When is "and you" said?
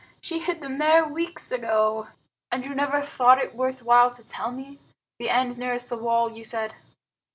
2.51-2.73